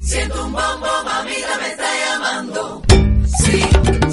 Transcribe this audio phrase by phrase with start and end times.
[0.00, 2.82] Siento un bombo, mamita me está llamando.
[3.38, 3.62] Sí,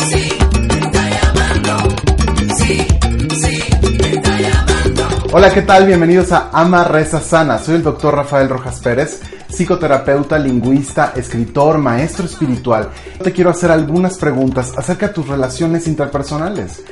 [0.08, 0.30] sí,
[0.68, 1.96] me está llamando.
[2.58, 2.88] Sí,
[3.42, 3.64] sí,
[4.00, 5.08] me está llamando.
[5.34, 5.88] Hola, ¿qué tal?
[5.88, 7.60] Bienvenidos a Ama Reza Sana.
[7.60, 12.90] Soy el doctor Rafael Rojas Pérez, psicoterapeuta, lingüista, escritor, maestro espiritual.
[13.24, 16.84] Te quiero hacer algunas preguntas acerca de tus relaciones interpersonales.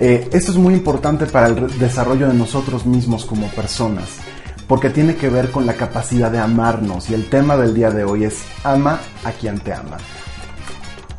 [0.00, 4.08] Eh, esto es muy importante para el desarrollo de nosotros mismos como personas,
[4.66, 8.04] porque tiene que ver con la capacidad de amarnos y el tema del día de
[8.04, 9.98] hoy es ama a quien te ama.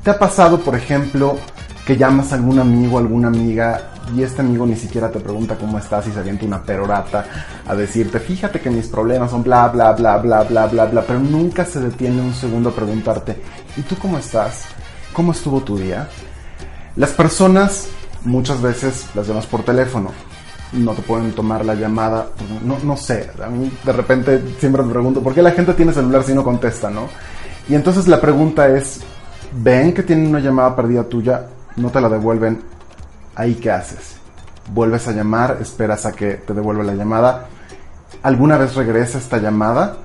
[0.04, 1.38] ¿Te ha pasado, por ejemplo,
[1.86, 5.80] que llamas a algún amigo, alguna amiga y este amigo ni siquiera te pregunta cómo
[5.80, 7.26] estás y se avienta una perorata
[7.68, 11.20] a decirte, fíjate que mis problemas son bla, bla, bla, bla, bla, bla, bla, pero
[11.20, 13.42] nunca se detiene un segundo a preguntarte,
[13.78, 14.66] ¿y tú cómo estás?
[15.14, 16.08] ¿Cómo estuvo tu día?
[16.96, 17.88] Las personas
[18.24, 20.12] muchas veces las llamas por teléfono,
[20.74, 22.28] no te pueden tomar la llamada,
[22.64, 25.94] no, no sé, a mí de repente siempre me pregunto, ¿por qué la gente tiene
[25.94, 27.08] celular si no contesta, no?
[27.70, 29.02] Y entonces la pregunta es,
[29.54, 32.62] ven que tienen una llamada perdida tuya, no te la devuelven,
[33.36, 34.16] ahí qué haces?
[34.74, 37.48] Vuelves a llamar, esperas a que te devuelva la llamada,
[38.24, 39.98] alguna vez regresa esta llamada,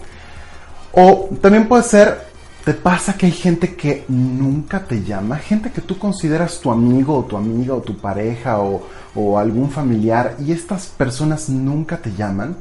[0.92, 2.29] o también puede ser,
[2.64, 7.16] te pasa que hay gente que nunca te llama, gente que tú consideras tu amigo
[7.16, 8.82] o tu amiga o tu pareja o,
[9.14, 12.56] o algún familiar y estas personas nunca te llaman.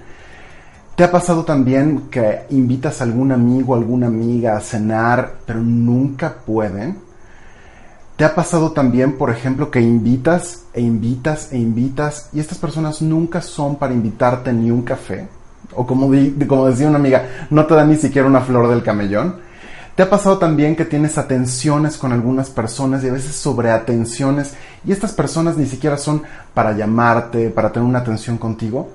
[0.95, 6.35] ¿Te ha pasado también que invitas a algún amigo, alguna amiga a cenar, pero nunca
[6.45, 6.97] pueden?
[8.17, 13.01] ¿Te ha pasado también, por ejemplo, que invitas e invitas e invitas y estas personas
[13.01, 15.29] nunca son para invitarte ni un café?
[15.73, 16.11] O como,
[16.47, 19.35] como decía una amiga, no te dan ni siquiera una flor del camellón.
[19.99, 24.53] ¿Te ha pasado también que tienes atenciones con algunas personas y a veces sobreatenciones
[24.85, 26.23] y estas personas ni siquiera son
[26.53, 28.91] para llamarte, para tener una atención contigo?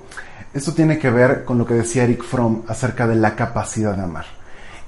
[0.51, 4.01] Esto tiene que ver con lo que decía Eric Fromm acerca de la capacidad de
[4.01, 4.25] amar.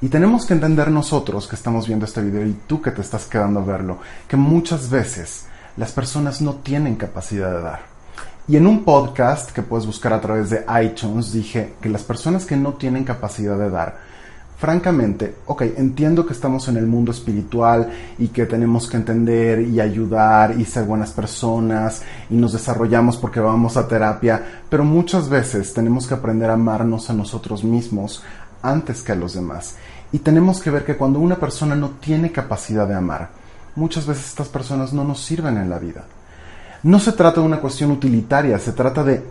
[0.01, 3.25] Y tenemos que entender nosotros que estamos viendo este video y tú que te estás
[3.25, 5.45] quedando a verlo, que muchas veces
[5.75, 7.81] las personas no tienen capacidad de dar.
[8.47, 12.47] Y en un podcast que puedes buscar a través de iTunes dije que las personas
[12.47, 14.06] que no tienen capacidad de dar,
[14.57, 19.79] francamente, ok, entiendo que estamos en el mundo espiritual y que tenemos que entender y
[19.79, 25.73] ayudar y ser buenas personas y nos desarrollamos porque vamos a terapia, pero muchas veces
[25.73, 28.23] tenemos que aprender a amarnos a nosotros mismos
[28.63, 29.75] antes que a los demás.
[30.11, 33.29] Y tenemos que ver que cuando una persona no tiene capacidad de amar,
[33.75, 36.05] muchas veces estas personas no nos sirven en la vida.
[36.81, 39.23] No se trata de una cuestión utilitaria, se trata de,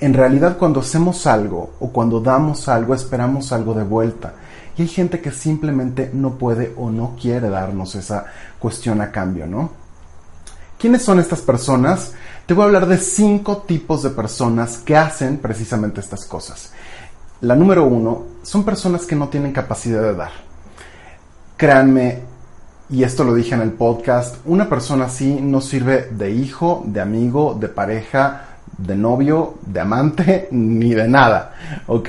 [0.00, 4.34] en realidad cuando hacemos algo o cuando damos algo, esperamos algo de vuelta.
[4.76, 8.26] Y hay gente que simplemente no puede o no quiere darnos esa
[8.58, 9.70] cuestión a cambio, ¿no?
[10.78, 12.12] ¿Quiénes son estas personas?
[12.46, 16.72] Te voy a hablar de cinco tipos de personas que hacen precisamente estas cosas.
[17.40, 20.32] La número uno son personas que no tienen capacidad de dar.
[21.56, 22.22] Créanme,
[22.90, 27.00] y esto lo dije en el podcast, una persona así no sirve de hijo, de
[27.00, 31.52] amigo, de pareja, de novio, de amante, ni de nada,
[31.86, 32.08] ¿ok?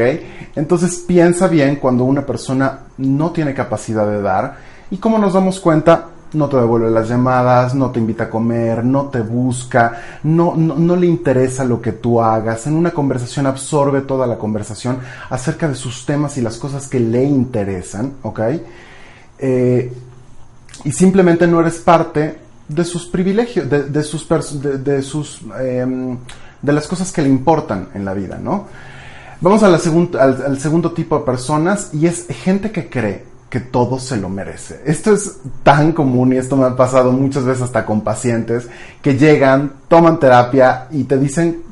[0.55, 4.57] Entonces piensa bien cuando una persona no tiene capacidad de dar
[4.91, 8.83] y como nos damos cuenta, no te devuelve las llamadas, no te invita a comer,
[8.83, 13.47] no te busca, no, no, no le interesa lo que tú hagas, en una conversación
[13.47, 14.99] absorbe toda la conversación
[15.29, 18.41] acerca de sus temas y las cosas que le interesan, ¿ok?
[19.39, 19.93] Eh,
[20.83, 24.27] y simplemente no eres parte de sus privilegios, de, de sus,
[24.61, 26.17] de, de sus em,
[26.65, 28.67] de las cosas que le importan en la vida, ¿no?
[29.41, 34.17] Vamos al, al segundo tipo de personas y es gente que cree que todo se
[34.17, 34.81] lo merece.
[34.85, 38.67] Esto es tan común y esto me ha pasado muchas veces hasta con pacientes
[39.01, 41.63] que llegan, toman terapia y te dicen,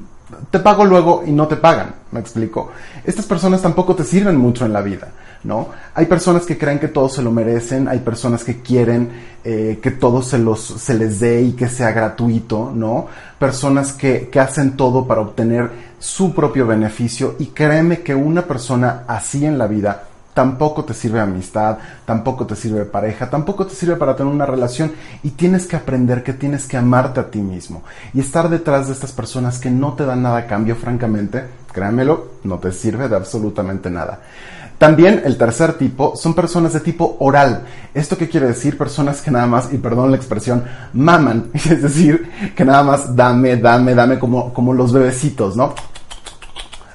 [0.49, 2.71] te pago luego y no te pagan, me explico.
[3.03, 5.09] Estas personas tampoco te sirven mucho en la vida,
[5.43, 5.69] ¿no?
[5.93, 9.09] Hay personas que creen que todo se lo merecen, hay personas que quieren
[9.43, 13.07] eh, que todo se les dé y que sea gratuito, ¿no?
[13.37, 15.69] Personas que, que hacen todo para obtener
[15.99, 20.03] su propio beneficio y créeme que una persona así en la vida
[20.33, 24.91] tampoco te sirve amistad, tampoco te sirve pareja, tampoco te sirve para tener una relación
[25.21, 28.93] y tienes que aprender que tienes que amarte a ti mismo y estar detrás de
[28.93, 33.15] estas personas que no te dan nada a cambio, francamente, créanmelo, no te sirve de
[33.15, 34.21] absolutamente nada.
[34.83, 37.63] También el tercer tipo son personas de tipo oral.
[37.93, 38.77] ¿Esto qué quiere decir?
[38.77, 41.45] Personas que nada más, y perdón la expresión, maman.
[41.53, 45.73] Es decir, que nada más dame, dame, dame como, como los bebecitos, ¿no?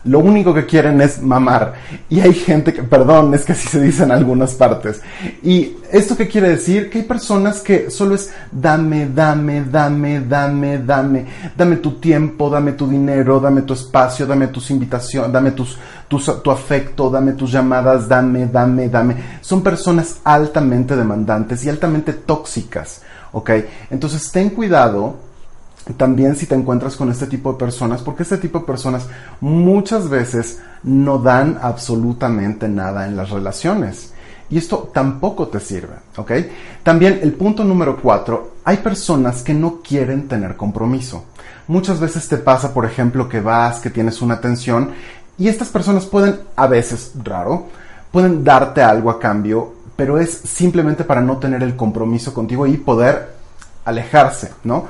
[0.05, 1.75] Lo único que quieren es mamar.
[2.09, 5.01] Y hay gente que, perdón, es que así se dice en algunas partes.
[5.43, 6.89] Y esto qué quiere decir?
[6.91, 12.73] Que hay personas que solo es dame, dame, dame, dame, dame, dame tu tiempo, dame
[12.73, 15.79] tu dinero, dame tu espacio, dame tus invitaciones, dame tus,
[16.09, 19.17] tu afecto, dame tus llamadas, dame, dame, dame.
[19.41, 23.03] Son personas altamente demandantes y altamente tóxicas.
[23.33, 23.51] ¿Ok?
[23.91, 25.28] Entonces ten cuidado
[25.95, 29.07] también si te encuentras con este tipo de personas, porque este tipo de personas
[29.41, 34.13] muchas veces no dan absolutamente nada en las relaciones.
[34.51, 36.33] Y esto tampoco te sirve, ¿ok?
[36.83, 41.25] También el punto número cuatro, hay personas que no quieren tener compromiso.
[41.67, 44.93] Muchas veces te pasa, por ejemplo, que vas, que tienes una atención,
[45.37, 47.67] y estas personas pueden, a veces, raro,
[48.11, 52.77] pueden darte algo a cambio, pero es simplemente para no tener el compromiso contigo y
[52.77, 53.35] poder
[53.85, 54.87] alejarse, ¿no?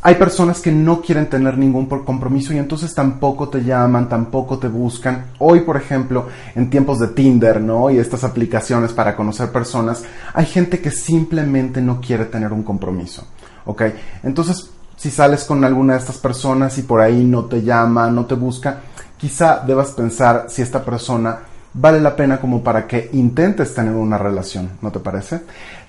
[0.00, 4.68] Hay personas que no quieren tener ningún compromiso y entonces tampoco te llaman, tampoco te
[4.68, 5.26] buscan.
[5.38, 7.90] Hoy, por ejemplo, en tiempos de Tinder, ¿no?
[7.90, 10.04] Y estas aplicaciones para conocer personas,
[10.34, 13.26] hay gente que simplemente no quiere tener un compromiso,
[13.64, 13.82] ¿ok?
[14.22, 18.26] Entonces, si sales con alguna de estas personas y por ahí no te llama, no
[18.26, 18.80] te busca,
[19.16, 21.38] quizá debas pensar si esta persona
[21.74, 25.42] vale la pena como para que intentes tener una relación, ¿no te parece?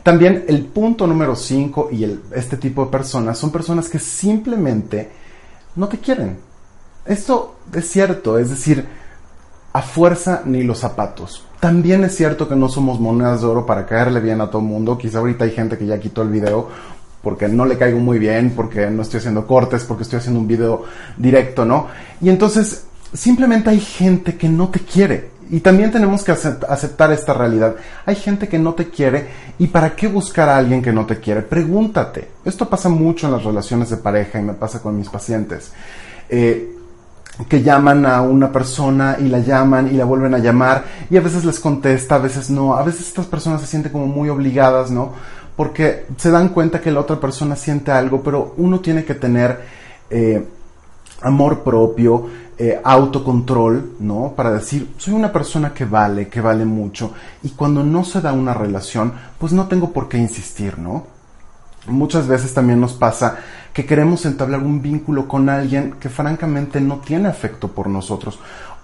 [0.10, 5.08] También el punto número 5 y este tipo de personas son personas que simplemente
[5.76, 6.40] no te quieren.
[7.06, 8.88] Esto es cierto, es decir,
[9.72, 11.46] a fuerza ni los zapatos.
[11.60, 14.68] También es cierto que no somos monedas de oro para caerle bien a todo el
[14.68, 14.98] mundo.
[14.98, 16.70] Quizá ahorita hay gente que ya quitó el video
[17.22, 20.48] porque no le caigo muy bien, porque no estoy haciendo cortes, porque estoy haciendo un
[20.48, 20.86] video
[21.18, 21.86] directo, ¿no?
[22.20, 27.34] Y entonces simplemente hay gente que no te quiere y también tenemos que aceptar esta
[27.34, 27.76] realidad.
[28.06, 31.20] Hay gente que no te quiere y ¿para qué buscar a alguien que no te
[31.20, 31.42] quiere?
[31.42, 32.30] Pregúntate.
[32.46, 35.72] Esto pasa mucho en las relaciones de pareja y me pasa con mis pacientes.
[36.30, 36.76] Eh,
[37.48, 41.22] que llaman a una persona y la llaman y la vuelven a llamar y a
[41.22, 42.76] veces les contesta, a veces no.
[42.76, 45.14] A veces estas personas se sienten como muy obligadas, ¿no?
[45.56, 49.62] Porque se dan cuenta que la otra persona siente algo, pero uno tiene que tener
[50.10, 50.46] eh,
[51.22, 52.28] amor propio,
[52.58, 54.34] eh, autocontrol, ¿no?
[54.36, 57.14] Para decir, soy una persona que vale, que vale mucho,
[57.44, 61.06] y cuando no se da una relación, pues no tengo por qué insistir, ¿no?
[61.88, 63.38] Muchas veces también nos pasa
[63.74, 68.40] que queremos entablar un vínculo con alguien que francamente no tiene afecto por nosotros.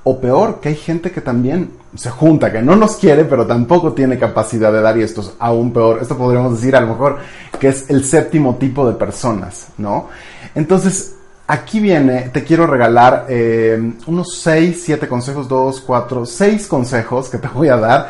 [0.05, 3.93] O peor, que hay gente que también se junta, que no nos quiere, pero tampoco
[3.93, 5.99] tiene capacidad de dar, y esto es aún peor.
[6.01, 7.17] Esto podríamos decir a lo mejor
[7.59, 10.07] que es el séptimo tipo de personas, ¿no?
[10.53, 11.15] Entonces,
[11.47, 17.37] Aquí viene, te quiero regalar eh, unos 6, 7 consejos, 2, 4, 6 consejos que
[17.37, 18.09] te voy a dar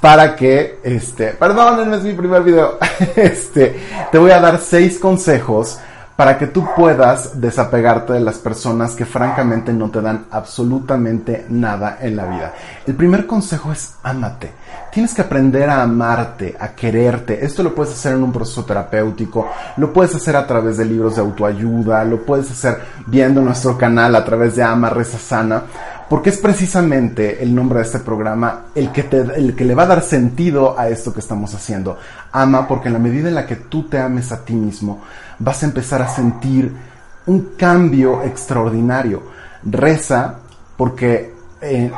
[0.00, 2.78] para que, este, perdónenme, es mi primer video,
[3.16, 3.76] este,
[4.10, 5.78] te voy a dar 6 consejos
[6.22, 11.98] para que tú puedas desapegarte de las personas que francamente no te dan absolutamente nada
[12.00, 12.54] en la vida.
[12.86, 14.52] El primer consejo es ámate.
[14.92, 17.44] Tienes que aprender a amarte, a quererte.
[17.44, 19.48] Esto lo puedes hacer en un proceso terapéutico,
[19.78, 24.14] lo puedes hacer a través de libros de autoayuda, lo puedes hacer viendo nuestro canal
[24.14, 25.64] a través de Ama Reza Sana,
[26.12, 29.84] porque es precisamente el nombre de este programa el que, te, el que le va
[29.84, 31.96] a dar sentido a esto que estamos haciendo.
[32.32, 35.00] Ama porque en la medida en la que tú te ames a ti mismo,
[35.38, 36.70] vas a empezar a sentir
[37.24, 39.22] un cambio extraordinario.
[39.64, 40.34] Reza
[40.76, 41.90] porque eh,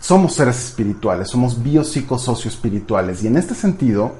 [0.00, 4.14] somos seres espirituales, somos biopsicosocioespirituales y en este sentido,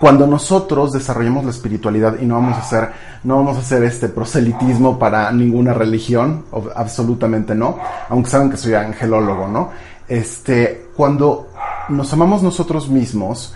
[0.00, 2.90] cuando nosotros desarrollamos la espiritualidad y no vamos a hacer,
[3.22, 7.78] no vamos a hacer este proselitismo para ninguna religión, absolutamente no,
[8.08, 9.70] aunque saben que soy angelólogo, ¿no?
[10.08, 11.50] Este, cuando
[11.90, 13.54] nos amamos nosotros mismos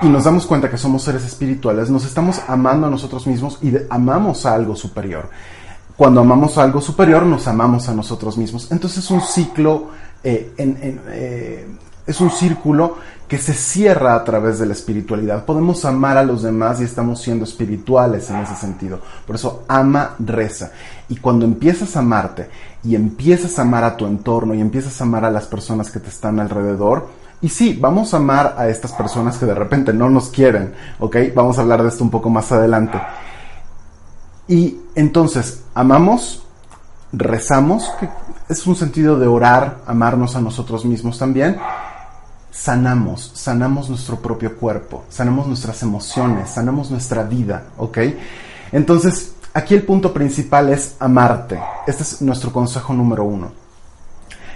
[0.00, 3.72] y nos damos cuenta que somos seres espirituales, nos estamos amando a nosotros mismos y
[3.90, 5.28] amamos a algo superior.
[5.96, 8.72] Cuando amamos algo superior, nos amamos a nosotros mismos.
[8.72, 9.90] Entonces es un ciclo,
[10.24, 11.66] eh, eh,
[12.06, 12.96] es un círculo
[13.28, 15.44] que se cierra a través de la espiritualidad.
[15.44, 19.00] Podemos amar a los demás y estamos siendo espirituales en ese sentido.
[19.26, 20.72] Por eso ama, reza.
[21.08, 22.50] Y cuando empiezas a amarte
[22.82, 26.00] y empiezas a amar a tu entorno y empiezas a amar a las personas que
[26.00, 27.08] te están alrededor,
[27.40, 31.16] y sí, vamos a amar a estas personas que de repente no nos quieren, ¿ok?
[31.34, 32.98] Vamos a hablar de esto un poco más adelante.
[34.48, 36.44] Y entonces, amamos,
[37.12, 38.08] rezamos, que
[38.48, 41.58] es un sentido de orar, amarnos a nosotros mismos también.
[42.54, 47.98] Sanamos, sanamos nuestro propio cuerpo, sanamos nuestras emociones, sanamos nuestra vida, ¿ok?
[48.70, 51.58] Entonces, aquí el punto principal es amarte.
[51.84, 53.50] Este es nuestro consejo número uno.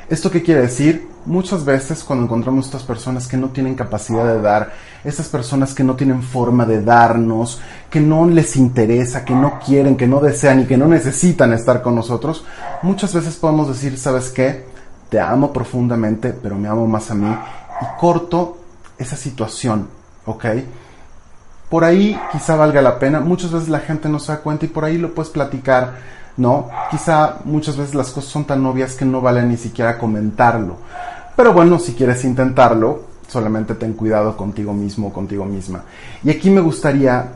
[0.08, 1.08] ¿Esto qué quiere decir?
[1.26, 5.82] Muchas veces cuando encontramos estas personas que no tienen capacidad de dar, estas personas que
[5.82, 10.60] no tienen forma de darnos, que no les interesa, que no quieren, que no desean
[10.60, 12.44] y que no necesitan estar con nosotros,
[12.80, 14.66] muchas veces podemos decir, ¿sabes qué?
[15.10, 17.36] Te amo profundamente, pero me amo más a mí
[17.80, 18.58] y corto
[18.98, 19.88] esa situación,
[20.26, 20.46] ¿ok?
[21.68, 24.68] Por ahí quizá valga la pena, muchas veces la gente no se da cuenta y
[24.68, 26.70] por ahí lo puedes platicar ¿no?
[26.90, 30.76] Quizá muchas veces las cosas son tan obvias que no vale ni siquiera comentarlo.
[31.36, 35.82] Pero bueno, si quieres intentarlo, solamente ten cuidado contigo mismo o contigo misma.
[36.24, 37.28] Y aquí me gustaría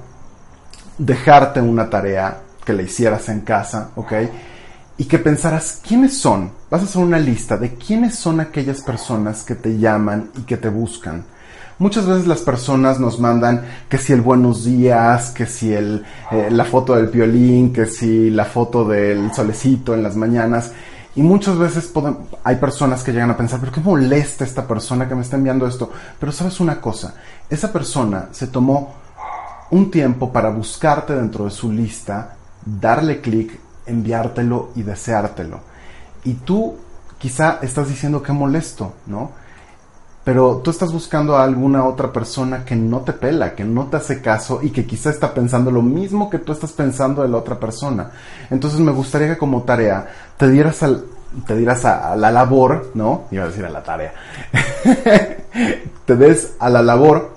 [0.97, 4.13] dejarte una tarea que la hicieras en casa, ¿ok?
[5.03, 6.53] Y que pensaras quiénes son.
[6.71, 10.57] Vas a hacer una lista de quiénes son aquellas personas que te llaman y que
[10.57, 11.25] te buscan.
[11.81, 16.51] Muchas veces las personas nos mandan que si el buenos días, que si el, eh,
[16.53, 20.71] la foto del violín, que si la foto del solecito en las mañanas.
[21.17, 21.93] Y muchas veces
[22.45, 25.67] hay personas que llegan a pensar, pero qué molesta esta persona que me está enviando
[25.67, 25.91] esto.
[26.21, 27.17] Pero sabes una cosa,
[27.51, 28.95] esa persona se tomó
[29.73, 35.61] un tiempo para buscarte dentro de su lista, darle clic, enviártelo y deseártelo.
[36.25, 36.77] Y tú
[37.19, 39.43] quizá estás diciendo que molesto, ¿no?
[40.25, 43.97] pero tú estás buscando a alguna otra persona que no te pela, que no te
[43.97, 47.39] hace caso y que quizá está pensando lo mismo que tú estás pensando de la
[47.39, 48.11] otra persona.
[48.51, 51.05] Entonces me gustaría que como tarea te dieras al
[51.47, 53.25] te dieras a, la labor, ¿no?
[53.31, 54.13] Iba a decir a la tarea.
[56.05, 57.33] te des a la labor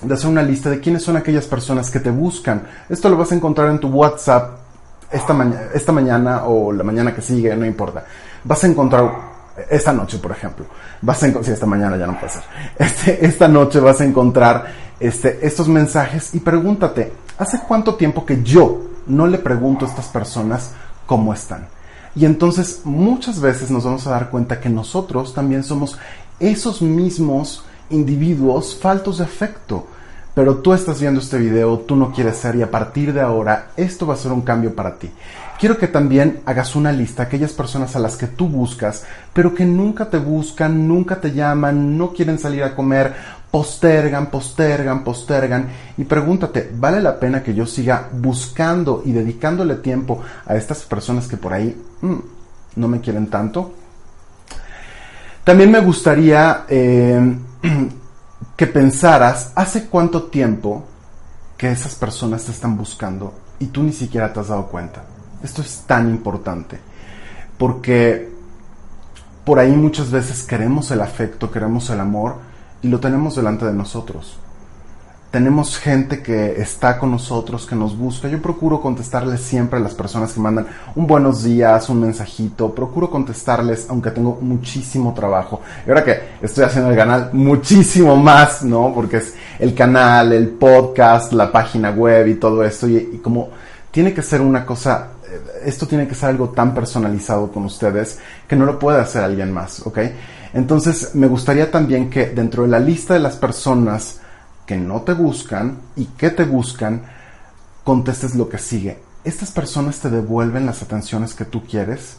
[0.00, 2.66] de hacer una lista de quiénes son aquellas personas que te buscan.
[2.88, 4.60] Esto lo vas a encontrar en tu WhatsApp
[5.10, 8.04] esta, mañana o la mañana que sigue, no importa.
[8.44, 9.28] Vas a encontrar
[9.70, 10.66] esta noche, por ejemplo,
[11.02, 12.42] vas a encontrar, esta mañana ya no puede ser,
[12.78, 14.66] este, esta noche vas a encontrar
[15.00, 20.08] este, estos mensajes y pregúntate, ¿hace cuánto tiempo que yo no le pregunto a estas
[20.08, 20.72] personas
[21.06, 21.66] cómo están?
[22.14, 25.98] Y entonces muchas veces nos vamos a dar cuenta que nosotros también somos
[26.40, 29.86] esos mismos individuos faltos de afecto.
[30.34, 33.70] Pero tú estás viendo este video, tú no quieres ser y a partir de ahora
[33.76, 35.10] esto va a ser un cambio para ti
[35.58, 39.66] quiero que también hagas una lista, aquellas personas a las que tú buscas, pero que
[39.66, 43.12] nunca te buscan, nunca te llaman, no quieren salir a comer,
[43.50, 45.68] postergan, postergan, postergan.
[45.96, 51.26] Y pregúntate, ¿vale la pena que yo siga buscando y dedicándole tiempo a estas personas
[51.26, 52.16] que por ahí mm,
[52.76, 53.74] no me quieren tanto?
[55.42, 57.36] También me gustaría eh,
[58.56, 60.84] que pensaras, ¿hace cuánto tiempo
[61.56, 65.04] que esas personas te están buscando y tú ni siquiera te has dado cuenta?
[65.42, 66.78] Esto es tan importante
[67.58, 68.32] porque
[69.44, 72.36] por ahí muchas veces queremos el afecto, queremos el amor
[72.82, 74.38] y lo tenemos delante de nosotros.
[75.30, 78.28] Tenemos gente que está con nosotros, que nos busca.
[78.28, 82.74] Yo procuro contestarles siempre a las personas que mandan un buenos días, un mensajito.
[82.74, 85.60] Procuro contestarles, aunque tengo muchísimo trabajo.
[85.86, 88.90] Y ahora que estoy haciendo el canal, muchísimo más, ¿no?
[88.94, 92.88] Porque es el canal, el podcast, la página web y todo esto.
[92.88, 93.50] Y, y como
[93.90, 95.08] tiene que ser una cosa
[95.64, 99.52] esto tiene que ser algo tan personalizado con ustedes que no lo puede hacer alguien
[99.52, 99.98] más, ¿ok?
[100.54, 104.20] Entonces me gustaría también que dentro de la lista de las personas
[104.68, 107.02] que no te buscan y que te buscan,
[107.84, 108.98] contestes lo que sigue.
[109.24, 112.18] ¿Estas personas te devuelven las atenciones que tú quieres?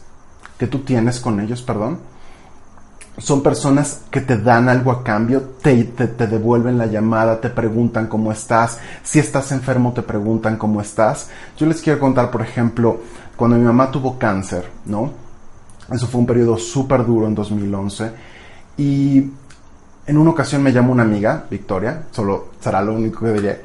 [0.58, 2.00] ¿Que tú tienes con ellos, perdón?
[3.18, 8.06] son personas que te dan algo a cambio, te, te, devuelven la llamada, te preguntan
[8.06, 11.28] cómo estás, si estás enfermo te preguntan cómo estás.
[11.58, 13.00] Yo les quiero contar, por ejemplo,
[13.36, 15.10] cuando mi mamá tuvo cáncer, ¿no?
[15.92, 18.12] Eso fue un periodo súper duro en 2011
[18.78, 19.30] y
[20.10, 23.60] en una ocasión me llamó una amiga, Victoria, solo será lo único que diré,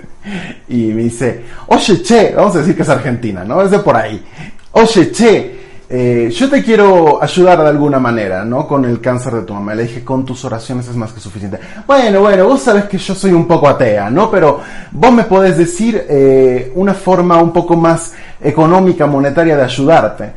[0.68, 3.60] y me dice, oye, che, vamos a decir que es argentina, ¿no?
[3.60, 4.24] Es de por ahí.
[4.72, 5.60] Oye, che,
[5.90, 8.66] eh, yo te quiero ayudar de alguna manera, ¿no?
[8.66, 9.74] Con el cáncer de tu mamá.
[9.74, 11.60] Le dije, con tus oraciones es más que suficiente.
[11.86, 14.30] Bueno, bueno, vos sabes que yo soy un poco atea, ¿no?
[14.30, 14.60] Pero
[14.90, 20.32] vos me podés decir eh, una forma un poco más económica, monetaria de ayudarte.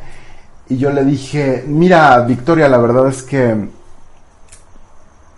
[0.68, 3.77] Y yo le dije, mira, Victoria, la verdad es que...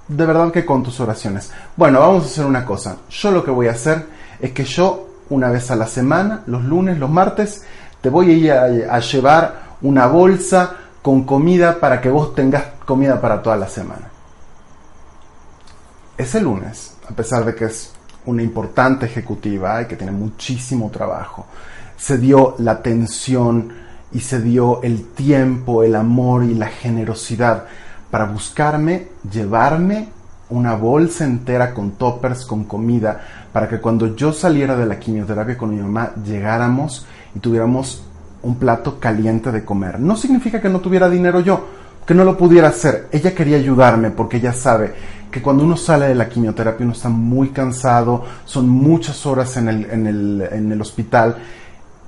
[0.09, 1.51] De verdad que con tus oraciones.
[1.77, 2.97] Bueno, vamos a hacer una cosa.
[3.09, 4.05] Yo lo que voy a hacer
[4.41, 7.63] es que yo, una vez a la semana, los lunes, los martes,
[8.01, 13.21] te voy a ir a llevar una bolsa con comida para que vos tengas comida
[13.21, 14.09] para toda la semana.
[16.17, 17.93] Ese lunes, a pesar de que es
[18.25, 21.45] una importante ejecutiva y que tiene muchísimo trabajo,
[21.97, 23.71] se dio la atención
[24.11, 27.65] y se dio el tiempo, el amor y la generosidad
[28.09, 30.09] para buscarme, llevarme
[30.49, 33.21] una bolsa entera con toppers, con comida,
[33.53, 38.03] para que cuando yo saliera de la quimioterapia con mi mamá llegáramos y tuviéramos
[38.41, 39.99] un plato caliente de comer.
[39.99, 41.67] No significa que no tuviera dinero yo,
[42.05, 43.07] que no lo pudiera hacer.
[43.11, 44.93] Ella quería ayudarme porque ella sabe
[45.29, 49.67] que cuando uno sale de la quimioterapia uno está muy cansado, son muchas horas en
[49.67, 51.37] el, en el, en el hospital.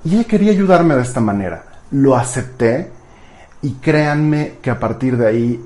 [0.04, 1.64] Y ella quería ayudarme de esta manera.
[1.92, 2.90] Lo acepté
[3.60, 5.60] y créanme que a partir de ahí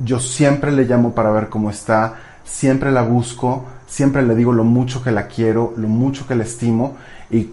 [0.00, 2.14] yo siempre le llamo para ver cómo está,
[2.44, 6.44] siempre la busco, siempre le digo lo mucho que la quiero, lo mucho que la
[6.44, 6.96] estimo
[7.30, 7.50] y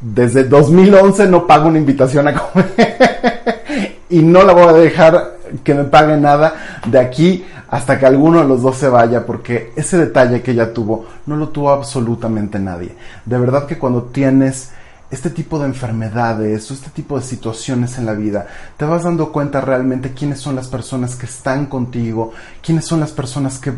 [0.00, 5.74] desde 2011 no pago una invitación a comer y no la voy a dejar que
[5.74, 9.98] me pague nada de aquí hasta que alguno de los dos se vaya porque ese
[9.98, 12.94] detalle que ella tuvo no lo tuvo absolutamente nadie.
[13.24, 14.70] De verdad que cuando tienes
[15.10, 18.46] este tipo de enfermedades o este tipo de situaciones en la vida,
[18.76, 22.32] te vas dando cuenta realmente quiénes son las personas que están contigo,
[22.62, 23.72] quiénes son las personas que,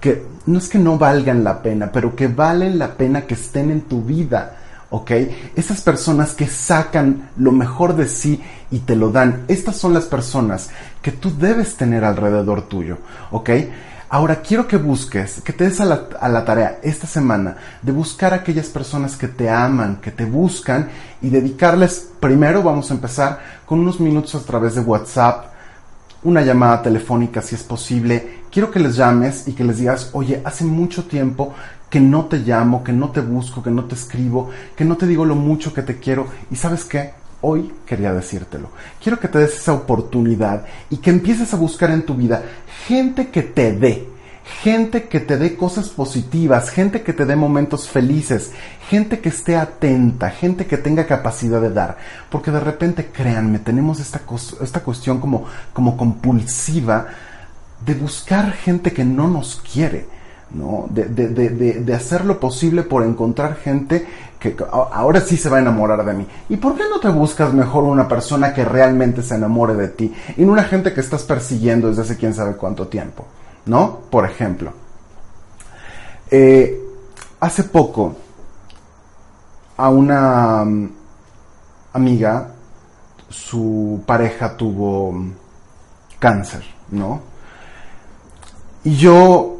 [0.00, 3.70] que no es que no valgan la pena, pero que valen la pena que estén
[3.70, 4.56] en tu vida.
[4.90, 5.10] ¿ok?
[5.54, 10.04] Esas personas que sacan lo mejor de sí y te lo dan, estas son las
[10.04, 10.70] personas
[11.00, 12.98] que tú debes tener alrededor tuyo,
[13.30, 13.50] ¿ok?
[14.12, 18.38] Ahora quiero que busques, que te des a la, tarea esta semana de buscar a
[18.38, 20.88] aquellas personas que te aman, que te buscan
[21.22, 25.52] y dedicarles, primero vamos a empezar con unos minutos a través de WhatsApp,
[26.24, 28.40] una llamada telefónica si es posible.
[28.50, 31.54] Quiero que les llames y que les digas, oye, hace mucho tiempo
[31.88, 35.06] que no te llamo, que no te busco, que no te escribo, que no te
[35.06, 36.26] digo lo mucho que te quiero.
[36.50, 37.12] Y sabes qué?
[37.42, 38.70] Hoy quería decírtelo.
[39.02, 42.42] Quiero que te des esa oportunidad y que empieces a buscar en tu vida
[42.86, 44.08] gente que te dé,
[44.62, 48.52] gente que te dé cosas positivas, gente que te dé momentos felices,
[48.88, 51.96] gente que esté atenta, gente que tenga capacidad de dar.
[52.28, 54.20] Porque de repente, créanme, tenemos esta,
[54.62, 57.06] esta cuestión como, como compulsiva
[57.84, 60.20] de buscar gente que no nos quiere
[60.52, 60.86] ¿no?
[60.90, 64.06] De, de, de, de, hacer lo posible por encontrar gente
[64.40, 66.26] que ahora sí se va a enamorar de mí.
[66.48, 70.12] ¿Y por qué no te buscas mejor una persona que realmente se enamore de ti
[70.36, 73.26] y no una gente que estás persiguiendo desde hace quién sabe cuánto tiempo?
[73.66, 74.00] ¿No?
[74.10, 74.72] Por ejemplo,
[76.30, 76.80] eh,
[77.38, 78.16] hace poco
[79.76, 80.92] a una mm,
[81.92, 82.48] amiga,
[83.28, 85.32] su pareja tuvo mm,
[86.18, 87.20] cáncer, ¿no?
[88.84, 89.59] Y yo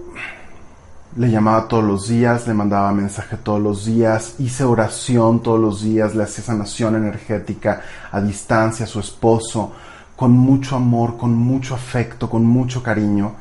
[1.16, 5.82] le llamaba todos los días, le mandaba mensaje todos los días, hice oración todos los
[5.82, 7.80] días, le hacía sanación energética
[8.12, 9.72] a distancia a su esposo,
[10.14, 13.32] con mucho amor, con mucho afecto, con mucho cariño.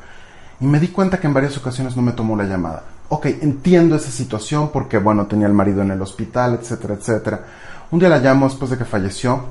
[0.60, 2.82] Y me di cuenta que en varias ocasiones no me tomó la llamada.
[3.08, 7.44] Ok, entiendo esa situación porque, bueno, tenía el marido en el hospital, etcétera, etcétera.
[7.90, 9.44] Un día la llamo después de que falleció.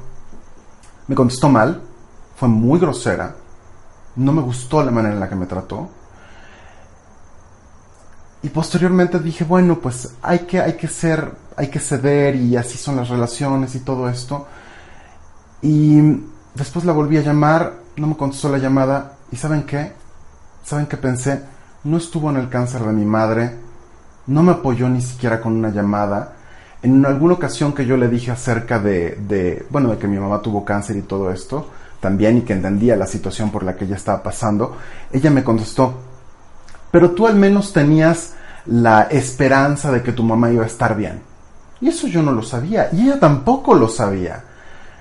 [1.07, 1.81] Me contestó mal,
[2.35, 3.35] fue muy grosera,
[4.15, 5.89] no me gustó la manera en la que me trató
[8.41, 12.77] y posteriormente dije, bueno, pues hay que, hay que ser, hay que ceder y así
[12.77, 14.47] son las relaciones y todo esto.
[15.61, 15.99] Y
[16.55, 19.91] después la volví a llamar, no me contestó la llamada y ¿saben qué?
[20.63, 21.41] ¿Saben qué pensé?
[21.83, 23.55] No estuvo en el cáncer de mi madre,
[24.27, 26.35] no me apoyó ni siquiera con una llamada.
[26.81, 30.41] En alguna ocasión que yo le dije acerca de, de, bueno, de que mi mamá
[30.41, 31.67] tuvo cáncer y todo esto,
[31.99, 34.77] también y que entendía la situación por la que ella estaba pasando,
[35.11, 36.08] ella me contestó,
[36.91, 38.33] pero tú al menos tenías
[38.65, 41.21] la esperanza de que tu mamá iba a estar bien.
[41.81, 44.43] Y eso yo no lo sabía, y ella tampoco lo sabía.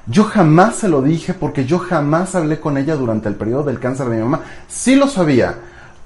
[0.07, 3.79] Yo jamás se lo dije porque yo jamás hablé con ella durante el periodo del
[3.79, 4.41] cáncer de mi mamá.
[4.67, 5.55] Sí lo sabía,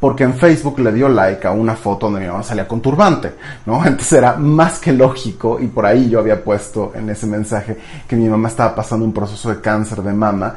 [0.00, 3.34] porque en Facebook le dio like a una foto donde mi mamá salía con turbante,
[3.64, 3.76] ¿no?
[3.86, 7.76] Entonces era más que lógico y por ahí yo había puesto en ese mensaje
[8.08, 10.56] que mi mamá estaba pasando un proceso de cáncer de mama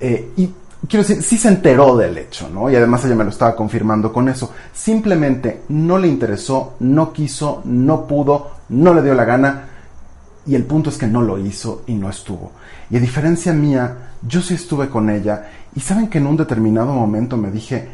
[0.00, 0.50] eh, y
[0.88, 2.70] quiero decir, sí se enteró del hecho, ¿no?
[2.70, 4.52] Y además ella me lo estaba confirmando con eso.
[4.72, 9.64] Simplemente no le interesó, no quiso, no pudo, no le dio la gana.
[10.46, 12.52] Y el punto es que no lo hizo y no estuvo.
[12.90, 15.50] Y a diferencia mía, yo sí estuve con ella.
[15.74, 17.88] Y saben que en un determinado momento me dije,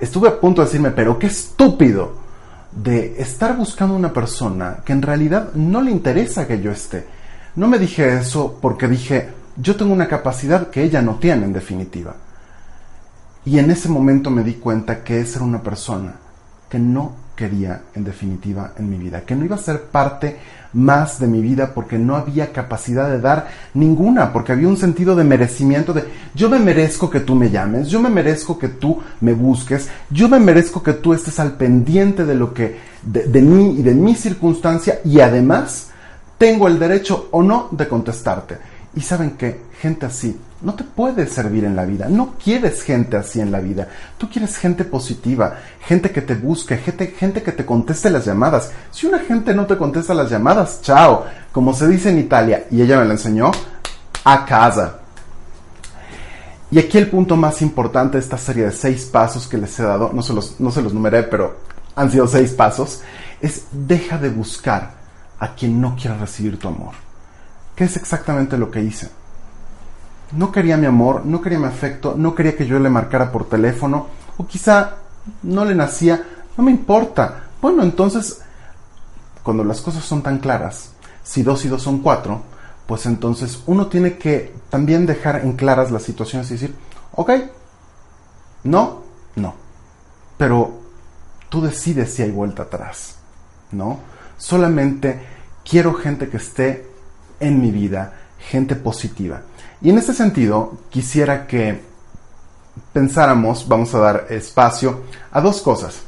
[0.00, 2.24] estuve a punto de decirme, pero qué estúpido
[2.72, 7.06] de estar buscando una persona que en realidad no le interesa que yo esté.
[7.54, 11.52] No me dije eso porque dije, yo tengo una capacidad que ella no tiene en
[11.52, 12.14] definitiva.
[13.44, 16.14] Y en ese momento me di cuenta que esa era una persona
[16.68, 20.36] que no quería en definitiva en mi vida, que no iba a ser parte
[20.72, 25.14] más de mi vida porque no había capacidad de dar ninguna, porque había un sentido
[25.14, 29.00] de merecimiento de yo me merezco que tú me llames, yo me merezco que tú
[29.20, 33.42] me busques, yo me merezco que tú estés al pendiente de lo que de, de
[33.42, 35.88] mí y de mi circunstancia y además
[36.38, 38.73] tengo el derecho o no de contestarte.
[38.96, 42.08] Y saben que gente así no te puede servir en la vida.
[42.08, 43.88] No quieres gente así en la vida.
[44.16, 48.70] Tú quieres gente positiva, gente que te busque, gente, gente que te conteste las llamadas.
[48.90, 51.26] Si una gente no te contesta las llamadas, chao.
[51.52, 53.50] Como se dice en Italia, y ella me lo enseñó,
[54.24, 55.00] a casa.
[56.70, 59.82] Y aquí el punto más importante de esta serie de seis pasos que les he
[59.82, 61.58] dado, no se los, no se los numeré, pero
[61.94, 63.02] han sido seis pasos,
[63.40, 64.92] es deja de buscar
[65.38, 67.03] a quien no quiera recibir tu amor.
[67.74, 69.10] ¿Qué es exactamente lo que hice?
[70.32, 73.48] No quería mi amor, no quería mi afecto, no quería que yo le marcara por
[73.48, 74.06] teléfono,
[74.36, 74.96] o quizá
[75.42, 76.22] no le nacía,
[76.56, 77.44] no me importa.
[77.60, 78.40] Bueno, entonces,
[79.42, 80.90] cuando las cosas son tan claras,
[81.22, 82.42] si dos y dos son cuatro,
[82.86, 86.74] pues entonces uno tiene que también dejar en claras las situaciones y decir,
[87.12, 87.30] ok,
[88.64, 89.02] no,
[89.36, 89.54] no,
[90.36, 90.80] pero
[91.48, 93.16] tú decides si hay vuelta atrás,
[93.72, 94.00] ¿no?
[94.36, 95.20] Solamente
[95.64, 96.93] quiero gente que esté
[97.46, 99.42] en mi vida, gente positiva.
[99.80, 101.80] Y en ese sentido, quisiera que
[102.92, 106.02] pensáramos, vamos a dar espacio a dos cosas.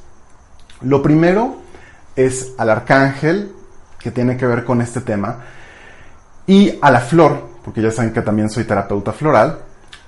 [0.83, 1.57] Lo primero
[2.15, 3.53] es al arcángel,
[3.99, 5.39] que tiene que ver con este tema,
[6.47, 9.59] y a la flor, porque ya saben que también soy terapeuta floral,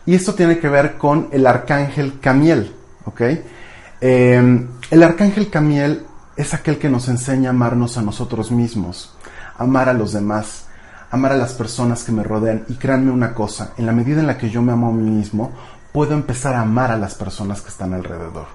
[0.07, 3.21] y esto tiene que ver con el arcángel Camiel, ¿ok?
[4.01, 9.15] Eh, el arcángel Camiel es aquel que nos enseña a amarnos a nosotros mismos,
[9.59, 10.68] amar a los demás,
[11.11, 12.65] amar a las personas que me rodean.
[12.69, 15.11] Y créanme una cosa, en la medida en la que yo me amo a mí
[15.11, 15.53] mismo,
[15.93, 18.47] puedo empezar a amar a las personas que están alrededor.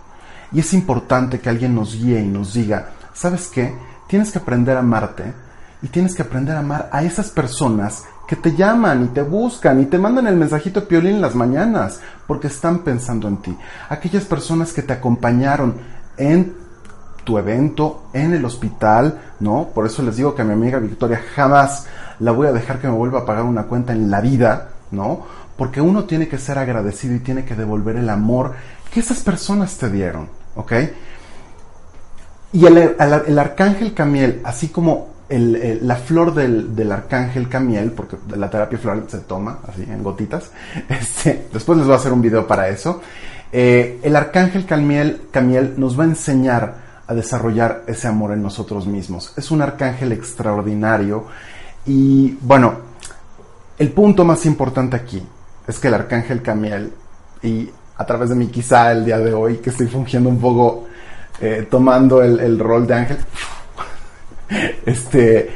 [0.52, 3.76] Y es importante que alguien nos guíe y nos diga, ¿sabes qué?
[4.08, 5.34] Tienes que aprender a amarte
[5.82, 9.82] y tienes que aprender a amar a esas personas que te llaman y te buscan
[9.82, 13.58] y te mandan el mensajito de piolín en las mañanas porque están pensando en ti.
[13.90, 15.76] Aquellas personas que te acompañaron
[16.18, 16.63] en
[17.24, 19.70] tu evento, en el hospital, ¿no?
[19.74, 21.86] Por eso les digo que a mi amiga Victoria jamás
[22.20, 25.26] la voy a dejar que me vuelva a pagar una cuenta en la vida, ¿no?
[25.58, 28.54] Porque uno tiene que ser agradecido y tiene que devolver el amor
[28.94, 30.74] que esas personas te dieron, ¿ok?
[32.54, 32.96] Y el, el,
[33.28, 39.06] el arcángel Camiel, así como la flor del, del, arcángel Camiel, porque la terapia floral
[39.08, 40.52] se toma así en gotitas,
[40.90, 43.02] este, después les voy a hacer un video para eso.
[43.52, 48.88] Eh, el arcángel Camiel, Camiel nos va a enseñar a desarrollar ese amor en nosotros
[48.88, 49.34] mismos.
[49.38, 51.26] Es un arcángel extraordinario
[51.86, 52.76] y bueno,
[53.78, 55.22] el punto más importante aquí
[55.68, 56.94] es que el arcángel Camiel
[57.42, 60.86] y a través de mí quizá el día de hoy que estoy fungiendo un poco
[61.42, 63.18] eh, tomando el, rol de ángel,
[64.86, 65.52] este,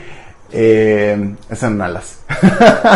[0.52, 2.20] eh, es en alas,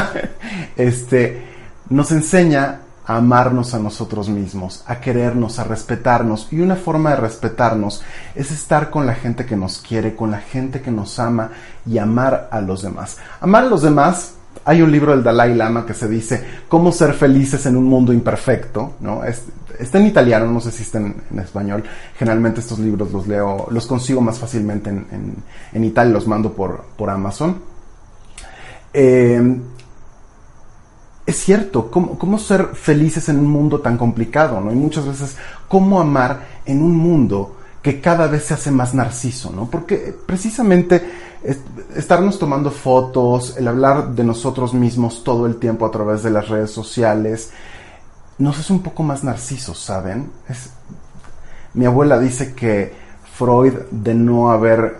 [0.76, 1.44] este,
[1.90, 2.82] nos enseña
[3.18, 6.48] amarnos a nosotros mismos, a querernos, a respetarnos.
[6.52, 8.02] Y una forma de respetarnos
[8.36, 11.52] es estar con la gente que nos quiere, con la gente que nos ama
[11.86, 13.18] y amar a los demás.
[13.40, 14.34] Amar a los demás,
[14.66, 18.14] hay un libro del Dalai Lama que se dice Cómo ser felices en un mundo
[18.14, 19.24] imperfecto, ¿no?
[19.24, 19.44] Es,
[19.80, 21.84] está en italiano, no sé si está en, español.
[22.18, 25.36] Generalmente estos libros los leo, los consigo más fácilmente en, en,
[25.74, 27.72] en Italia, los mando por, por Amazon.
[28.94, 29.60] Eh,
[31.26, 34.60] es cierto, ¿cómo, ¿cómo, ser felices en un mundo tan complicado?
[34.60, 34.72] ¿no?
[34.72, 39.52] Y muchas veces, ¿cómo amar en un mundo que cada vez se hace más narciso?
[39.52, 39.70] ¿no?
[39.70, 41.04] Porque precisamente
[41.96, 46.50] estarnos tomando fotos, el hablar de nosotros mismos todo el tiempo a través de las
[46.50, 47.52] redes sociales,
[48.38, 50.32] nos hace un poco más narcisos, ¿saben?
[50.50, 50.70] Es,
[51.74, 52.94] mi abuela dice que
[53.42, 55.00] Freud, de no haber,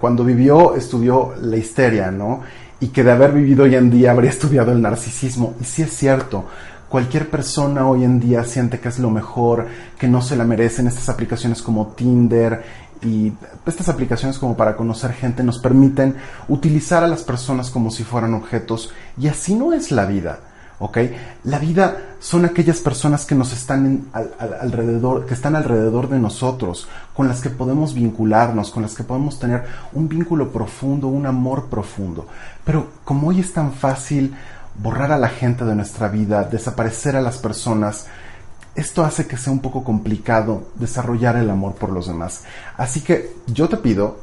[0.00, 2.40] cuando vivió, estudió la histeria, ¿no?
[2.80, 5.54] y que de haber vivido hoy en día habría estudiado el narcisismo.
[5.60, 6.46] Y sí es cierto,
[6.88, 10.88] cualquier persona hoy en día siente que es lo mejor, que no se la merecen.
[10.88, 12.60] Estas aplicaciones como Tinder
[13.00, 13.32] y
[13.64, 16.16] estas aplicaciones como para conocer gente nos permiten
[16.48, 20.40] utilizar a las personas como si fueran objetos y así no es la vida.
[20.82, 20.98] ¿Ok?
[21.44, 26.18] La vida son aquellas personas que nos están al, al, alrededor, que están alrededor de
[26.18, 31.26] nosotros, con las que podemos vincularnos, con las que podemos tener un vínculo profundo, un
[31.26, 32.26] amor profundo.
[32.64, 34.34] Pero como hoy es tan fácil
[34.74, 38.08] borrar a la gente de nuestra vida, desaparecer a las personas,
[38.74, 42.42] esto hace que sea un poco complicado desarrollar el amor por los demás.
[42.76, 44.18] Así que yo te pido,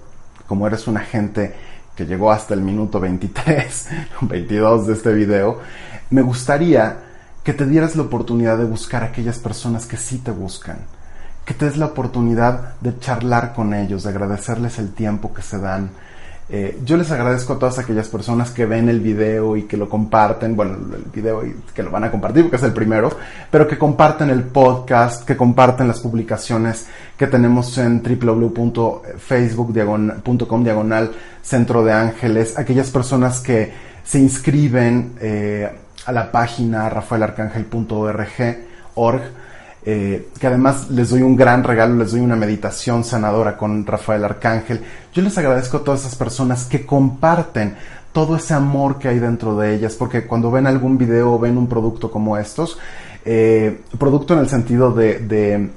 [0.45, 1.55] como eres una gente
[1.99, 3.87] que llegó hasta el minuto 23,
[4.21, 5.59] 22 de este video,
[6.11, 6.95] me gustaría
[7.43, 10.77] que te dieras la oportunidad de buscar a aquellas personas que sí te buscan,
[11.43, 15.59] que te des la oportunidad de charlar con ellos, de agradecerles el tiempo que se
[15.59, 15.89] dan.
[16.51, 19.87] Eh, yo les agradezco a todas aquellas personas que ven el video y que lo
[19.87, 23.11] comparten, bueno, el video y que lo van a compartir porque es el primero,
[23.51, 31.11] pero que comparten el podcast, que comparten las publicaciones que tenemos en www.facebook.com diagonal
[31.43, 33.71] Centro de Ángeles, aquellas personas que
[34.03, 35.69] se inscriben eh,
[36.07, 38.57] a la página rafaelarcangel.org,
[38.95, 39.21] org,
[39.85, 44.25] eh, que además les doy un gran regalo, les doy una meditación sanadora con Rafael
[44.25, 44.81] Arcángel.
[45.13, 47.75] Yo les agradezco a todas esas personas que comparten
[48.11, 51.57] todo ese amor que hay dentro de ellas, porque cuando ven algún video o ven
[51.57, 52.77] un producto como estos,
[53.23, 55.69] eh, producto en el sentido de, de,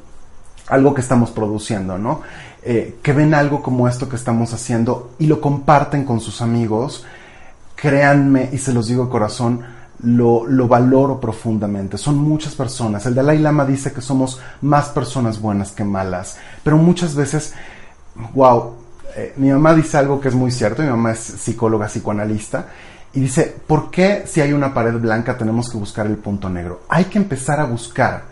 [0.68, 2.22] algo que estamos produciendo, ¿no?
[2.64, 7.04] Eh, que ven algo como esto que estamos haciendo y lo comparten con sus amigos,
[7.74, 9.62] créanme, y se los digo corazón,
[10.02, 11.96] lo, lo, valoro profundamente.
[11.98, 13.06] Son muchas personas.
[13.06, 16.38] El Dalai Lama dice que somos más personas buenas que malas.
[16.62, 17.54] Pero muchas veces,
[18.34, 18.74] wow,
[19.16, 20.82] eh, mi mamá dice algo que es muy cierto.
[20.82, 22.66] Mi mamá es psicóloga, psicoanalista.
[23.14, 26.82] Y dice, ¿por qué si hay una pared blanca tenemos que buscar el punto negro?
[26.88, 28.22] Hay que empezar a buscar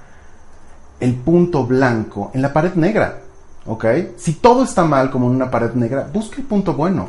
[0.98, 3.20] el punto blanco en la pared negra.
[3.66, 3.85] ¿Ok?
[4.16, 7.09] Si todo está mal como en una pared negra, busca el punto bueno.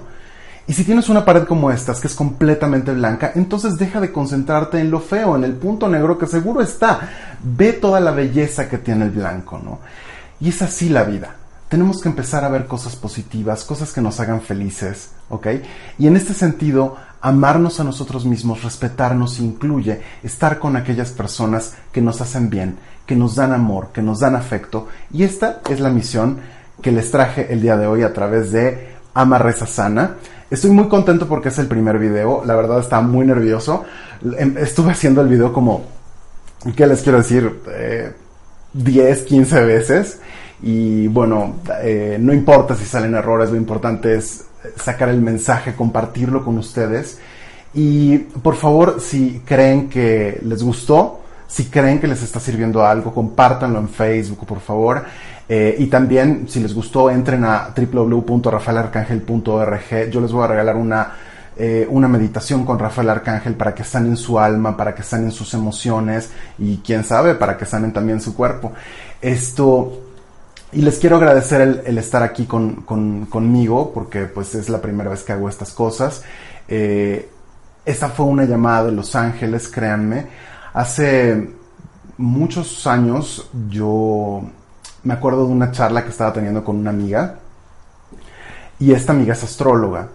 [0.68, 4.80] Y si tienes una pared como estas, que es completamente blanca, entonces deja de concentrarte
[4.80, 7.10] en lo feo, en el punto negro que seguro está.
[7.44, 9.80] Ve toda la belleza que tiene el blanco, ¿no?
[10.40, 11.36] Y es así la vida.
[11.68, 15.48] Tenemos que empezar a ver cosas positivas, cosas que nos hagan felices, ¿ok?
[15.98, 22.02] Y en este sentido, amarnos a nosotros mismos, respetarnos incluye estar con aquellas personas que
[22.02, 24.88] nos hacen bien, que nos dan amor, que nos dan afecto.
[25.14, 26.40] Y esta es la misión
[26.82, 30.16] que les traje el día de hoy a través de Ama Reza Sana.
[30.50, 33.84] Estoy muy contento porque es el primer video, la verdad estaba muy nervioso.
[34.38, 35.86] Em, estuve haciendo el video como,
[36.76, 37.62] ¿qué les quiero decir?
[38.74, 40.20] 10, 15 veces.
[40.62, 44.46] Y bueno, eh, no importa si salen errores, lo importante es
[44.76, 47.20] sacar el mensaje, compartirlo con ustedes.
[47.74, 53.14] Y por favor, si creen que les gustó, si creen que les está sirviendo algo,
[53.14, 55.04] compártanlo en Facebook, por favor.
[55.54, 60.10] Eh, y también, si les gustó, entren a www.rafaelarcángel.org.
[60.10, 61.12] Yo les voy a regalar una,
[61.58, 65.54] eh, una meditación con Rafael Arcángel para que sanen su alma, para que sanen sus
[65.54, 68.72] emociones y quién sabe, para que sanen también su cuerpo.
[69.22, 70.04] Esto,
[70.72, 75.24] y les quiero agradecer el, estar aquí con, conmigo, porque pues es la primera vez
[75.24, 76.24] que hago estas cosas.
[76.70, 77.30] Eh,
[77.84, 80.28] esta fue una llamada de Los Ángeles, créanme.
[80.72, 81.50] Hace
[82.18, 84.44] muchos años yo
[85.04, 87.36] me acuerdo de una charla que estaba teniendo con una amiga
[88.80, 90.10] y esta amiga es astróloga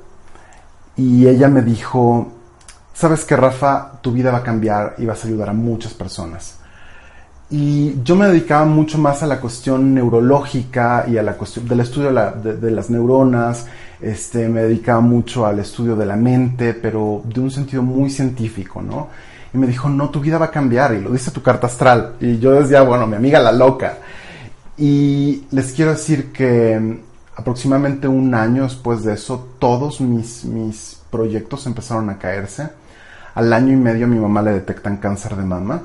[0.96, 2.33] y ella me dijo,
[2.94, 6.57] sabes que Rafa, tu vida va a cambiar y vas a ayudar a muchas personas.
[7.49, 11.81] Y yo me dedicaba mucho más a la cuestión neurológica y a la cuestión del
[11.81, 13.66] estudio de, las neuronas,
[14.01, 18.83] este, me dedicaba mucho al estudio de la mente, pero de un sentido muy científico,
[18.83, 19.09] ¿no?
[19.55, 22.14] Y me dijo, no, tu vida va a cambiar, y lo dice tu carta astral.
[22.20, 23.99] Y yo decía, bueno, mi amiga la loca.
[24.77, 27.01] Y les quiero decir que mm,
[27.37, 32.69] aproximadamente un año después de eso, todos mis, mis proyectos empezaron a caerse.
[33.35, 35.83] Al año y medio a mi mamá le detectan cáncer de mama.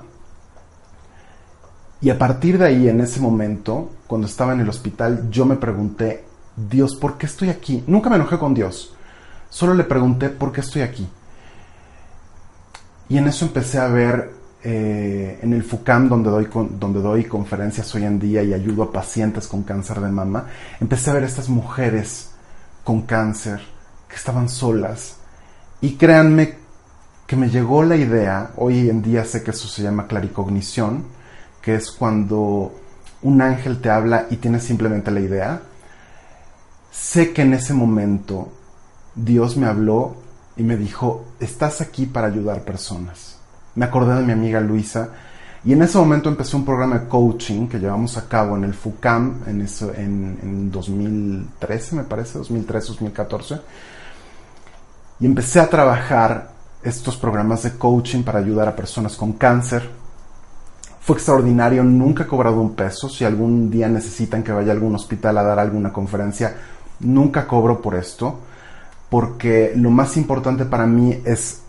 [2.01, 5.55] Y a partir de ahí, en ese momento, cuando estaba en el hospital, yo me
[5.55, 6.25] pregunté,
[6.55, 7.83] Dios, ¿por qué estoy aquí?
[7.87, 8.95] Nunca me enojé con Dios.
[9.49, 11.07] Solo le pregunté, ¿por qué estoy aquí?
[13.07, 17.95] Y en eso empecé a ver eh, en el FUCAM, donde doy, donde doy conferencias
[17.95, 20.45] hoy en día y ayudo a pacientes con cáncer de mama,
[20.79, 22.29] empecé a ver estas mujeres
[22.83, 23.59] con cáncer
[24.07, 25.17] que estaban solas.
[25.81, 26.57] Y créanme
[27.25, 31.05] que me llegó la idea, hoy en día sé que eso se llama claricognición,
[31.59, 32.71] que es cuando
[33.23, 35.61] un ángel te habla y tienes simplemente la idea.
[36.91, 38.51] Sé que en ese momento
[39.15, 40.17] Dios me habló
[40.55, 43.40] y me dijo, estás aquí para ayudar personas
[43.75, 45.09] me acordé de mi amiga Luisa
[45.63, 48.73] y en ese momento empecé un programa de coaching que llevamos a cabo en el
[48.73, 53.61] FUCAM en, eso, en, 2013, me parece, 2013, 2014.
[55.19, 56.49] Y empecé a trabajar
[56.81, 59.87] estos programas de coaching para ayudar a personas con cáncer.
[60.99, 63.07] Fue extraordinario, nunca he cobrado un peso.
[63.07, 66.55] Si algún día necesitan que vaya a algún hospital a dar alguna conferencia,
[67.01, 68.39] nunca cobro por esto,
[69.11, 71.61] porque lo más importante para mí es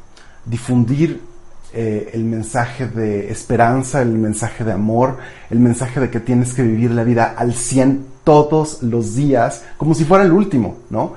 [0.47, 1.32] difundir
[1.73, 5.19] eh, el mensaje de esperanza, el mensaje de amor,
[5.51, 9.95] el mensaje de que tienes que vivir la vida al 100 todos los días, como
[9.95, 11.15] si fuera el último, ¿no?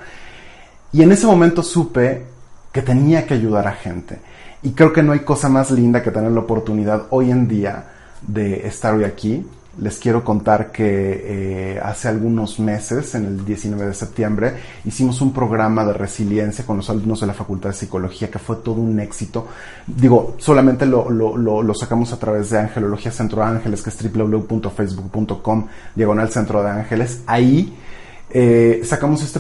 [0.92, 2.26] Y en ese momento supe
[2.72, 4.20] que tenía que ayudar a gente.
[4.64, 7.86] Y creo que no hay cosa más linda que tener la oportunidad hoy en día
[8.26, 9.46] de estar hoy aquí,
[9.78, 14.54] les quiero contar que eh, hace algunos meses, en el 19 de septiembre,
[14.86, 18.58] hicimos un programa de resiliencia con los alumnos de la Facultad de Psicología que fue
[18.58, 19.48] todo un éxito.
[19.86, 24.14] Digo, solamente lo, lo, lo, sacamos a través de Angelología Centro de Ángeles, que es
[24.14, 27.22] www.facebook.com, diagonal Centro de Ángeles.
[27.28, 27.76] Ahí
[28.30, 29.40] Eh, sacamos este,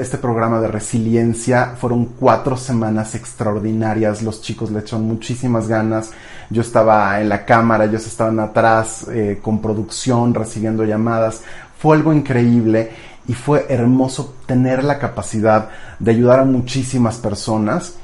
[0.00, 6.10] este programa de resiliencia, fueron cuatro semanas extraordinarias, los chicos le echaron muchísimas ganas,
[6.50, 11.40] yo estaba en la cámara, ellos estaban atrás eh, con producción, recibiendo llamadas,
[11.78, 12.90] fue algo increíble
[13.26, 17.94] y fue hermoso tener la capacidad de ayudar a muchísimas personas.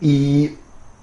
[0.00, 0.52] Y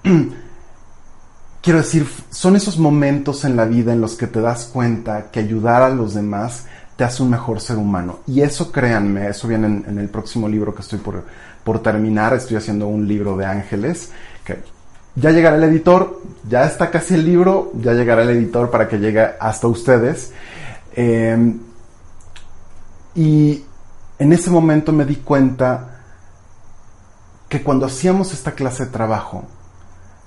[1.62, 5.40] quiero decir, son esos momentos en la vida en los que te das cuenta que
[5.40, 6.64] ayudar a los demás
[6.98, 8.18] te hace un mejor ser humano.
[8.26, 11.22] Y eso créanme, eso viene en, el próximo libro que estoy por,
[11.62, 14.10] por terminar, estoy haciendo un libro de ángeles,
[14.44, 14.58] que
[15.14, 18.98] ya llegará el editor, ya está casi el libro, ya llegará el editor para que
[18.98, 20.32] llegue hasta ustedes.
[20.96, 21.60] Em,
[23.14, 23.62] y
[24.18, 26.00] en ese momento me di cuenta
[27.48, 29.44] que cuando hacíamos esta clase de trabajo,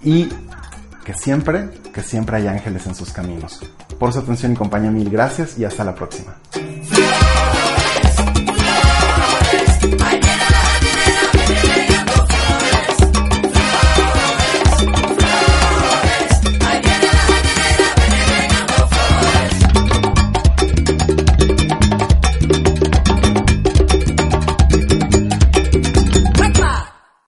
[0.03, 0.29] y
[1.03, 3.59] que siempre, que siempre hay ángeles en sus caminos.
[3.97, 6.35] Por su atención y compañía, mil gracias y hasta la próxima.